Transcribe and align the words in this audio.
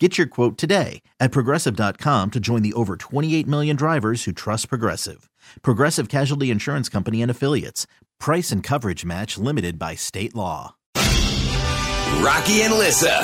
Get 0.00 0.18
your 0.18 0.26
quote 0.26 0.58
today 0.58 1.02
at 1.20 1.30
progressive.com 1.30 2.32
to 2.32 2.40
join 2.40 2.62
the 2.62 2.72
over 2.72 2.96
28 2.96 3.46
million 3.46 3.76
drivers 3.76 4.24
who 4.24 4.32
trust 4.32 4.68
Progressive. 4.68 5.30
Progressive 5.62 6.08
Casualty 6.08 6.50
Insurance 6.50 6.88
Company 6.88 7.22
and 7.22 7.30
Affiliates. 7.30 7.86
Price 8.18 8.50
and 8.50 8.60
coverage 8.60 9.04
match 9.04 9.38
limited 9.38 9.78
by 9.78 9.94
state 9.94 10.34
law. 10.34 10.74
Rocky 10.96 12.62
and 12.62 12.74
Lissa 12.74 13.16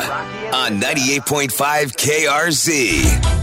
on 0.53 0.81
98.5 0.81 1.97
KRZ. 1.97 3.40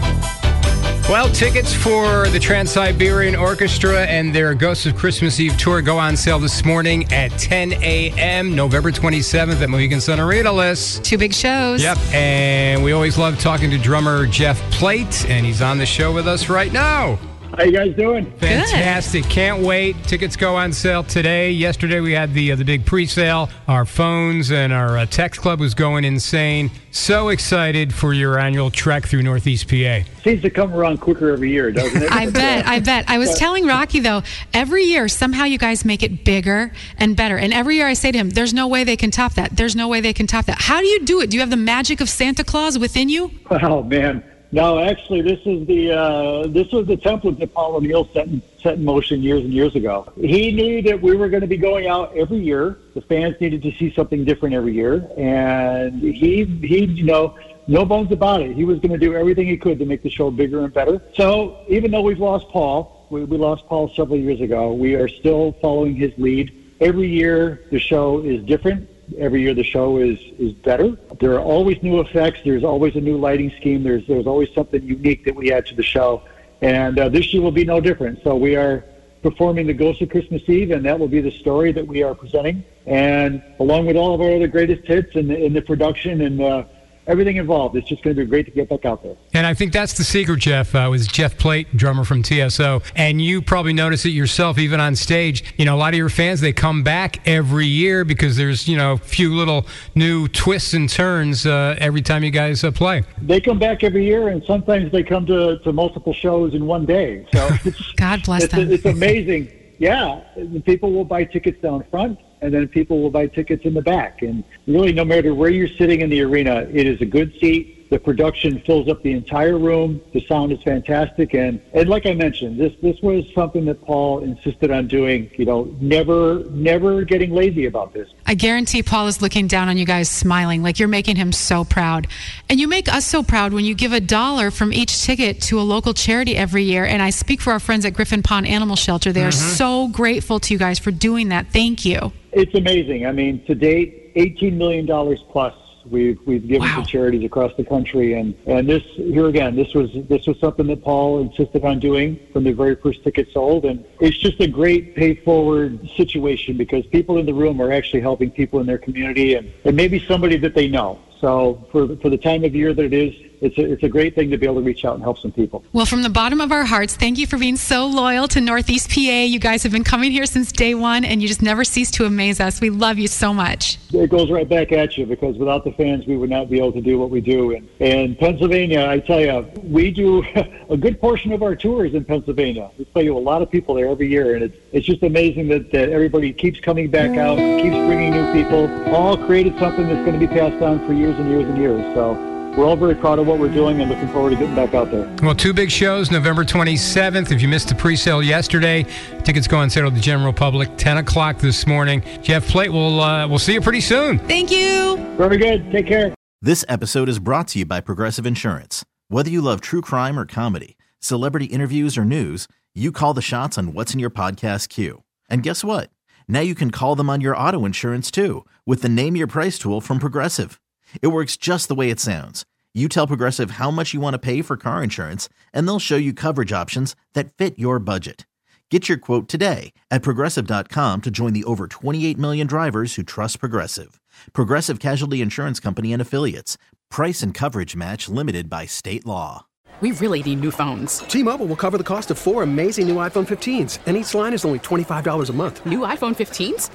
Well, 1.08 1.30
tickets 1.30 1.72
for 1.72 2.28
the 2.28 2.38
Trans 2.38 2.70
Siberian 2.70 3.34
Orchestra 3.34 4.04
and 4.04 4.34
their 4.34 4.52
Ghosts 4.52 4.84
of 4.84 4.94
Christmas 4.94 5.40
Eve 5.40 5.56
tour 5.56 5.80
go 5.80 5.96
on 5.96 6.18
sale 6.18 6.38
this 6.38 6.66
morning 6.66 7.10
at 7.10 7.30
10 7.38 7.72
a.m., 7.82 8.54
November 8.54 8.92
27th 8.92 9.62
at 9.62 9.70
Mohegan 9.70 10.02
Sun 10.02 10.20
Arena. 10.20 10.52
List. 10.52 11.02
Two 11.04 11.16
big 11.16 11.32
shows. 11.32 11.82
Yep. 11.82 11.96
And 12.12 12.84
we 12.84 12.92
always 12.92 13.16
love 13.16 13.38
talking 13.38 13.70
to 13.70 13.78
drummer 13.78 14.26
Jeff 14.26 14.60
Plate, 14.70 15.24
and 15.30 15.46
he's 15.46 15.62
on 15.62 15.78
the 15.78 15.86
show 15.86 16.12
with 16.12 16.28
us 16.28 16.50
right 16.50 16.74
now. 16.74 17.18
How 17.56 17.64
you 17.64 17.72
guys 17.72 17.94
doing? 17.96 18.30
Fantastic! 18.38 19.24
Can't 19.24 19.62
wait. 19.64 19.96
Tickets 20.04 20.36
go 20.36 20.54
on 20.54 20.72
sale 20.72 21.02
today. 21.02 21.50
Yesterday 21.50 21.98
we 22.00 22.12
had 22.12 22.32
the 22.34 22.52
uh, 22.52 22.56
the 22.56 22.64
big 22.64 22.84
pre-sale. 22.86 23.48
Our 23.66 23.84
phones 23.84 24.52
and 24.52 24.72
our 24.72 24.98
uh, 24.98 25.06
text 25.06 25.40
club 25.40 25.58
was 25.58 25.74
going 25.74 26.04
insane. 26.04 26.70
So 26.90 27.30
excited 27.30 27.92
for 27.92 28.12
your 28.12 28.38
annual 28.38 28.70
trek 28.70 29.06
through 29.06 29.22
Northeast 29.22 29.68
PA. 29.68 30.00
Seems 30.22 30.42
to 30.42 30.50
come 30.50 30.72
around 30.72 31.00
quicker 31.00 31.30
every 31.32 31.50
year, 31.50 31.72
doesn't 31.72 32.02
it? 32.02 32.12
I 32.12 32.30
bet. 32.30 32.66
I 32.66 32.80
bet. 32.80 33.06
I 33.08 33.18
was 33.18 33.36
telling 33.38 33.66
Rocky 33.66 34.00
though, 34.00 34.22
every 34.52 34.84
year 34.84 35.08
somehow 35.08 35.44
you 35.44 35.58
guys 35.58 35.84
make 35.84 36.02
it 36.02 36.24
bigger 36.24 36.70
and 36.98 37.16
better. 37.16 37.38
And 37.38 37.52
every 37.52 37.76
year 37.76 37.86
I 37.86 37.94
say 37.94 38.12
to 38.12 38.18
him, 38.18 38.30
"There's 38.30 38.54
no 38.54 38.68
way 38.68 38.84
they 38.84 38.96
can 38.96 39.10
top 39.10 39.34
that. 39.34 39.56
There's 39.56 39.74
no 39.74 39.88
way 39.88 40.00
they 40.00 40.12
can 40.12 40.26
top 40.26 40.44
that." 40.44 40.60
How 40.60 40.80
do 40.80 40.86
you 40.86 41.04
do 41.04 41.20
it? 41.22 41.30
Do 41.30 41.36
you 41.36 41.40
have 41.40 41.50
the 41.50 41.56
magic 41.56 42.00
of 42.00 42.08
Santa 42.08 42.44
Claus 42.44 42.78
within 42.78 43.08
you? 43.08 43.32
Oh 43.50 43.82
man. 43.82 44.22
No, 44.50 44.78
actually, 44.78 45.20
this 45.20 45.40
is 45.44 45.66
the 45.66 45.92
uh, 45.92 46.46
this 46.46 46.72
was 46.72 46.86
the 46.86 46.96
template 46.96 47.38
that 47.38 47.52
Paul 47.52 47.76
O'Neill 47.76 48.08
set 48.14 48.28
in, 48.28 48.40
set 48.62 48.74
in 48.74 48.84
motion 48.84 49.22
years 49.22 49.44
and 49.44 49.52
years 49.52 49.74
ago. 49.74 50.10
He 50.16 50.52
knew 50.52 50.80
that 50.82 51.02
we 51.02 51.16
were 51.16 51.28
going 51.28 51.42
to 51.42 51.46
be 51.46 51.58
going 51.58 51.86
out 51.86 52.16
every 52.16 52.38
year. 52.38 52.78
The 52.94 53.02
fans 53.02 53.36
needed 53.40 53.62
to 53.62 53.72
see 53.72 53.92
something 53.92 54.24
different 54.24 54.54
every 54.54 54.72
year, 54.72 55.06
and 55.18 56.00
he 56.00 56.44
he 56.44 56.86
you 56.86 57.04
know 57.04 57.36
no 57.66 57.84
bones 57.84 58.10
about 58.10 58.40
it. 58.40 58.56
He 58.56 58.64
was 58.64 58.78
going 58.78 58.92
to 58.92 58.98
do 58.98 59.14
everything 59.14 59.46
he 59.46 59.58
could 59.58 59.78
to 59.80 59.84
make 59.84 60.02
the 60.02 60.10
show 60.10 60.30
bigger 60.30 60.64
and 60.64 60.72
better. 60.72 61.02
So 61.14 61.58
even 61.68 61.90
though 61.90 62.00
we've 62.00 62.18
lost 62.18 62.48
Paul, 62.48 63.06
we, 63.10 63.24
we 63.24 63.36
lost 63.36 63.66
Paul 63.66 63.92
several 63.94 64.18
years 64.18 64.40
ago, 64.40 64.72
we 64.72 64.94
are 64.94 65.08
still 65.08 65.52
following 65.60 65.94
his 65.94 66.12
lead. 66.16 66.54
Every 66.80 67.08
year 67.08 67.64
the 67.70 67.78
show 67.78 68.20
is 68.20 68.42
different 68.44 68.88
every 69.16 69.42
year 69.42 69.54
the 69.54 69.64
show 69.64 69.98
is 69.98 70.18
is 70.38 70.52
better. 70.52 70.96
There 71.20 71.34
are 71.34 71.40
always 71.40 71.82
new 71.82 72.00
effects. 72.00 72.40
There's 72.44 72.64
always 72.64 72.96
a 72.96 73.00
new 73.00 73.16
lighting 73.16 73.52
scheme. 73.58 73.82
There's 73.82 74.06
there's 74.06 74.26
always 74.26 74.48
something 74.54 74.82
unique 74.82 75.24
that 75.24 75.34
we 75.34 75.52
add 75.52 75.66
to 75.66 75.74
the 75.74 75.82
show, 75.82 76.22
and 76.60 76.98
uh, 76.98 77.08
this 77.08 77.32
year 77.32 77.42
will 77.42 77.52
be 77.52 77.64
no 77.64 77.80
different. 77.80 78.22
So 78.22 78.36
we 78.36 78.56
are 78.56 78.84
performing 79.22 79.66
the 79.66 79.74
Ghost 79.74 80.00
of 80.02 80.10
Christmas 80.10 80.42
Eve, 80.48 80.70
and 80.70 80.84
that 80.84 80.98
will 80.98 81.08
be 81.08 81.20
the 81.20 81.30
story 81.30 81.72
that 81.72 81.86
we 81.86 82.02
are 82.02 82.14
presenting. 82.14 82.64
And 82.86 83.42
along 83.58 83.86
with 83.86 83.96
all 83.96 84.14
of 84.14 84.20
our 84.20 84.32
other 84.32 84.46
greatest 84.46 84.86
hits 84.86 85.14
in 85.14 85.28
the, 85.28 85.36
in 85.36 85.52
the 85.52 85.62
production 85.62 86.22
and 86.22 86.40
uh, 86.40 86.64
everything 87.08 87.36
involved. 87.36 87.74
It's 87.74 87.88
just 87.88 88.02
going 88.02 88.14
to 88.14 88.22
be 88.22 88.28
great 88.28 88.44
to 88.46 88.52
get 88.52 88.68
back 88.68 88.84
out 88.84 89.02
there. 89.02 89.16
And 89.32 89.46
I 89.46 89.54
think 89.54 89.72
that's 89.72 89.94
the 89.94 90.04
secret, 90.04 90.40
Jeff, 90.40 90.74
uh, 90.74 90.86
was 90.90 91.06
Jeff 91.06 91.36
Plate, 91.38 91.74
drummer 91.76 92.04
from 92.04 92.22
TSO. 92.22 92.82
And 92.94 93.20
you 93.20 93.42
probably 93.42 93.72
notice 93.72 94.04
it 94.04 94.10
yourself, 94.10 94.58
even 94.58 94.78
on 94.78 94.94
stage. 94.94 95.54
You 95.56 95.64
know, 95.64 95.74
a 95.74 95.78
lot 95.78 95.94
of 95.94 95.98
your 95.98 96.10
fans, 96.10 96.40
they 96.40 96.52
come 96.52 96.82
back 96.82 97.26
every 97.26 97.66
year 97.66 98.04
because 98.04 98.36
there's, 98.36 98.68
you 98.68 98.76
know, 98.76 98.92
a 98.92 98.98
few 98.98 99.34
little 99.34 99.66
new 99.94 100.28
twists 100.28 100.74
and 100.74 100.88
turns 100.88 101.46
uh, 101.46 101.76
every 101.78 102.02
time 102.02 102.22
you 102.22 102.30
guys 102.30 102.62
uh, 102.62 102.70
play. 102.70 103.02
They 103.22 103.40
come 103.40 103.58
back 103.58 103.82
every 103.82 104.04
year, 104.04 104.28
and 104.28 104.44
sometimes 104.44 104.92
they 104.92 105.02
come 105.02 105.26
to, 105.26 105.58
to 105.60 105.72
multiple 105.72 106.12
shows 106.12 106.54
in 106.54 106.66
one 106.66 106.84
day. 106.84 107.26
So 107.32 107.50
God 107.96 108.22
bless 108.22 108.44
it's, 108.44 108.54
them. 108.54 108.70
It's 108.70 108.84
amazing. 108.84 109.50
Yeah, 109.78 110.20
people 110.64 110.92
will 110.92 111.04
buy 111.04 111.24
tickets 111.24 111.60
down 111.62 111.84
front 111.90 112.18
and 112.40 112.52
then 112.52 112.68
people 112.68 113.02
will 113.02 113.10
buy 113.10 113.26
tickets 113.26 113.64
in 113.64 113.74
the 113.74 113.82
back. 113.82 114.22
And 114.22 114.44
really, 114.66 114.92
no 114.92 115.04
matter 115.04 115.34
where 115.34 115.50
you're 115.50 115.68
sitting 115.68 116.00
in 116.00 116.10
the 116.10 116.22
arena, 116.22 116.68
it 116.72 116.86
is 116.86 117.00
a 117.00 117.06
good 117.06 117.32
seat. 117.40 117.77
The 117.90 117.98
production 117.98 118.60
fills 118.60 118.86
up 118.88 119.02
the 119.02 119.12
entire 119.12 119.58
room. 119.58 120.00
The 120.12 120.20
sound 120.26 120.52
is 120.52 120.62
fantastic, 120.62 121.34
and 121.34 121.60
and 121.72 121.88
like 121.88 122.04
I 122.04 122.12
mentioned, 122.12 122.58
this 122.60 122.74
this 122.82 123.00
was 123.00 123.24
something 123.34 123.64
that 123.64 123.82
Paul 123.82 124.22
insisted 124.22 124.70
on 124.70 124.88
doing. 124.88 125.30
You 125.36 125.46
know, 125.46 125.74
never 125.80 126.44
never 126.50 127.04
getting 127.04 127.30
lazy 127.30 127.64
about 127.64 127.94
this. 127.94 128.08
I 128.26 128.34
guarantee 128.34 128.82
Paul 128.82 129.06
is 129.06 129.22
looking 129.22 129.46
down 129.46 129.70
on 129.70 129.78
you 129.78 129.86
guys, 129.86 130.10
smiling 130.10 130.62
like 130.62 130.78
you're 130.78 130.86
making 130.88 131.16
him 131.16 131.32
so 131.32 131.64
proud, 131.64 132.08
and 132.50 132.60
you 132.60 132.68
make 132.68 132.92
us 132.92 133.06
so 133.06 133.22
proud 133.22 133.54
when 133.54 133.64
you 133.64 133.74
give 133.74 133.94
a 133.94 134.00
dollar 134.00 134.50
from 134.50 134.72
each 134.72 135.02
ticket 135.02 135.40
to 135.42 135.58
a 135.58 135.62
local 135.62 135.94
charity 135.94 136.36
every 136.36 136.64
year. 136.64 136.84
And 136.84 137.00
I 137.00 137.08
speak 137.08 137.40
for 137.40 137.52
our 137.52 137.60
friends 137.60 137.86
at 137.86 137.94
Griffin 137.94 138.22
Pond 138.22 138.46
Animal 138.46 138.76
Shelter. 138.76 139.12
They 139.12 139.24
are 139.24 139.28
mm-hmm. 139.28 139.56
so 139.56 139.88
grateful 139.88 140.40
to 140.40 140.52
you 140.52 140.58
guys 140.58 140.78
for 140.78 140.90
doing 140.90 141.30
that. 141.30 141.52
Thank 141.52 141.86
you. 141.86 142.12
It's 142.32 142.54
amazing. 142.54 143.06
I 143.06 143.12
mean, 143.12 143.42
to 143.46 143.54
date, 143.54 144.12
eighteen 144.14 144.58
million 144.58 144.84
dollars 144.84 145.24
plus 145.30 145.54
we've 145.90 146.18
we've 146.26 146.46
given 146.46 146.68
Wow. 146.68 146.82
to 146.82 146.86
charities 146.86 147.24
across 147.24 147.52
the 147.56 147.64
country, 147.64 148.14
and 148.14 148.34
and 148.46 148.68
this 148.68 148.82
here 148.96 149.26
again, 149.28 149.56
this 149.56 149.74
was 149.74 149.90
this 150.08 150.26
was 150.26 150.38
something 150.38 150.66
that 150.66 150.82
Paul 150.82 151.20
insisted 151.20 151.64
on 151.64 151.78
doing 151.78 152.18
from 152.32 152.44
the 152.44 152.52
very 152.52 152.74
first 152.76 153.02
ticket 153.04 153.28
sold, 153.32 153.64
and 153.64 153.84
it's 154.00 154.18
just 154.18 154.40
a 154.40 154.46
great 154.46 154.94
pay 154.94 155.14
forward 155.14 155.78
situation 155.96 156.56
because 156.56 156.86
people 156.86 157.18
in 157.18 157.26
the 157.26 157.34
room 157.34 157.60
are 157.60 157.72
actually 157.72 158.00
helping 158.00 158.30
people 158.30 158.60
in 158.60 158.66
their 158.66 158.78
community, 158.78 159.34
and 159.34 159.50
and 159.64 159.76
maybe 159.76 159.98
somebody 160.06 160.36
that 160.36 160.54
they 160.54 160.68
know. 160.68 160.98
So 161.20 161.66
for 161.72 161.86
the, 161.86 161.96
for 161.96 162.10
the 162.10 162.18
time 162.18 162.44
of 162.44 162.54
year 162.54 162.72
that 162.74 162.84
it 162.84 162.92
is, 162.92 163.14
it's 163.40 163.56
a, 163.58 163.72
it's 163.72 163.82
a 163.82 163.88
great 163.88 164.14
thing 164.14 164.30
to 164.30 164.36
be 164.36 164.46
able 164.46 164.56
to 164.56 164.62
reach 164.62 164.84
out 164.84 164.94
and 164.94 165.02
help 165.02 165.18
some 165.18 165.32
people. 165.32 165.64
Well, 165.72 165.86
from 165.86 166.02
the 166.02 166.10
bottom 166.10 166.40
of 166.40 166.50
our 166.52 166.64
hearts, 166.64 166.96
thank 166.96 167.18
you 167.18 167.26
for 167.26 167.38
being 167.38 167.56
so 167.56 167.86
loyal 167.86 168.26
to 168.28 168.40
Northeast 168.40 168.90
PA. 168.90 169.00
You 169.00 169.38
guys 169.38 169.62
have 169.62 169.72
been 169.72 169.84
coming 169.84 170.10
here 170.10 170.26
since 170.26 170.50
day 170.50 170.74
one, 170.74 171.04
and 171.04 171.22
you 171.22 171.28
just 171.28 171.42
never 171.42 171.64
cease 171.64 171.90
to 171.92 172.04
amaze 172.04 172.40
us. 172.40 172.60
We 172.60 172.70
love 172.70 172.98
you 172.98 173.08
so 173.08 173.32
much. 173.32 173.78
it 173.92 174.10
goes 174.10 174.30
right 174.30 174.48
back 174.48 174.72
at 174.72 174.98
you 174.98 175.06
because 175.06 175.36
without 175.36 175.64
the 175.64 175.72
fans, 175.72 176.06
we 176.06 176.16
would 176.16 176.30
not 176.30 176.50
be 176.50 176.58
able 176.58 176.72
to 176.72 176.80
do 176.80 176.98
what 176.98 177.10
we 177.10 177.20
do. 177.20 177.54
And, 177.54 177.68
and 177.80 178.18
Pennsylvania, 178.18 178.86
I 178.88 178.98
tell 178.98 179.20
you, 179.20 179.48
we 179.62 179.90
do 179.90 180.24
a 180.70 180.76
good 180.76 181.00
portion 181.00 181.32
of 181.32 181.42
our 181.42 181.54
tours 181.54 181.94
in 181.94 182.04
Pennsylvania. 182.04 182.70
We 182.76 182.86
play 182.86 183.04
to 183.04 183.16
a 183.16 183.18
lot 183.18 183.42
of 183.42 183.50
people 183.50 183.74
there 183.76 183.88
every 183.88 184.08
year, 184.08 184.34
and 184.34 184.44
it's 184.44 184.56
it's 184.70 184.86
just 184.86 185.02
amazing 185.02 185.48
that, 185.48 185.72
that 185.72 185.88
everybody 185.88 186.32
keeps 186.32 186.60
coming 186.60 186.90
back 186.90 187.16
out, 187.16 187.38
keeps 187.38 187.76
bringing 187.76 188.10
new 188.10 188.32
people. 188.32 188.68
All 188.94 189.16
created 189.16 189.58
something 189.58 189.88
that's 189.88 190.04
going 190.04 190.18
to 190.18 190.26
be 190.26 190.26
passed 190.26 190.62
on 190.62 190.86
for 190.86 190.92
years 190.92 191.07
and 191.16 191.28
years 191.30 191.48
and 191.48 191.56
years. 191.56 191.82
So 191.94 192.14
we're 192.56 192.64
all 192.66 192.76
very 192.76 192.94
proud 192.94 193.18
of 193.18 193.26
what 193.26 193.38
we're 193.38 193.52
doing 193.52 193.80
and 193.80 193.88
looking 193.88 194.08
forward 194.08 194.30
to 194.30 194.36
getting 194.36 194.56
back 194.56 194.74
out 194.74 194.90
there. 194.90 195.08
Well, 195.22 195.34
two 195.34 195.52
big 195.52 195.70
shows, 195.70 196.10
November 196.10 196.44
27th. 196.44 197.30
If 197.30 197.40
you 197.40 197.46
missed 197.46 197.68
the 197.68 197.74
pre-sale 197.74 198.22
yesterday, 198.22 198.84
tickets 199.22 199.46
go 199.46 199.58
on 199.58 199.70
sale 199.70 199.88
to 199.88 199.94
the 199.94 200.00
general 200.00 200.32
public 200.32 200.76
10 200.76 200.98
o'clock 200.98 201.38
this 201.38 201.66
morning. 201.66 202.02
Jeff 202.20 202.48
Plate, 202.48 202.72
we'll, 202.72 203.00
uh, 203.00 203.28
we'll 203.28 203.38
see 203.38 203.52
you 203.52 203.60
pretty 203.60 203.80
soon. 203.80 204.18
Thank 204.18 204.50
you. 204.50 204.96
Very 205.16 205.36
good. 205.36 205.70
Take 205.70 205.86
care. 205.86 206.14
This 206.42 206.64
episode 206.68 207.08
is 207.08 207.18
brought 207.18 207.48
to 207.48 207.60
you 207.60 207.64
by 207.64 207.80
Progressive 207.80 208.26
Insurance. 208.26 208.84
Whether 209.08 209.30
you 209.30 209.40
love 209.40 209.60
true 209.60 209.80
crime 209.80 210.18
or 210.18 210.26
comedy, 210.26 210.76
celebrity 211.00 211.46
interviews 211.46 211.96
or 211.96 212.04
news, 212.04 212.48
you 212.74 212.92
call 212.92 213.14
the 213.14 213.22
shots 213.22 213.56
on 213.56 213.72
what's 213.72 213.94
in 213.94 214.00
your 214.00 214.10
podcast 214.10 214.68
queue. 214.68 215.02
And 215.28 215.42
guess 215.42 215.62
what? 215.64 215.90
Now 216.28 216.40
you 216.40 216.54
can 216.54 216.70
call 216.70 216.94
them 216.94 217.08
on 217.08 217.20
your 217.20 217.36
auto 217.36 217.64
insurance 217.64 218.10
too 218.10 218.44
with 218.66 218.82
the 218.82 218.88
Name 218.88 219.16
Your 219.16 219.26
Price 219.26 219.58
tool 219.58 219.80
from 219.80 219.98
Progressive. 219.98 220.60
It 221.00 221.08
works 221.08 221.36
just 221.36 221.68
the 221.68 221.74
way 221.74 221.90
it 221.90 222.00
sounds. 222.00 222.44
You 222.74 222.88
tell 222.88 223.06
Progressive 223.06 223.52
how 223.52 223.70
much 223.70 223.94
you 223.94 224.00
want 224.00 224.14
to 224.14 224.18
pay 224.18 224.42
for 224.42 224.56
car 224.56 224.82
insurance, 224.82 225.28
and 225.52 225.66
they'll 225.66 225.78
show 225.78 225.96
you 225.96 226.12
coverage 226.12 226.52
options 226.52 226.94
that 227.14 227.32
fit 227.32 227.58
your 227.58 227.78
budget. 227.78 228.26
Get 228.70 228.88
your 228.88 228.98
quote 228.98 229.28
today 229.28 229.72
at 229.90 230.02
progressive.com 230.02 231.00
to 231.00 231.10
join 231.10 231.32
the 231.32 231.44
over 231.44 231.66
28 231.66 232.18
million 232.18 232.46
drivers 232.46 232.94
who 232.94 233.02
trust 233.02 233.40
Progressive. 233.40 233.98
Progressive 234.34 234.78
Casualty 234.78 235.22
Insurance 235.22 235.58
Company 235.58 235.92
and 235.92 236.02
Affiliates. 236.02 236.58
Price 236.90 237.22
and 237.22 237.32
coverage 237.32 237.74
match 237.74 238.08
limited 238.10 238.50
by 238.50 238.66
state 238.66 239.06
law. 239.06 239.46
We 239.80 239.92
really 239.92 240.22
need 240.24 240.40
new 240.40 240.50
phones. 240.50 240.98
T-Mobile 241.00 241.46
will 241.46 241.56
cover 241.56 241.78
the 241.78 241.84
cost 241.84 242.10
of 242.10 242.18
four 242.18 242.42
amazing 242.42 242.88
new 242.88 242.96
iPhone 242.96 243.26
15s, 243.26 243.78
and 243.86 243.96
each 243.96 244.12
line 244.12 244.34
is 244.34 244.44
only 244.44 244.58
$25 244.58 245.30
a 245.30 245.32
month. 245.32 245.64
New 245.64 245.80
iPhone 245.80 246.16
15s? 246.16 246.74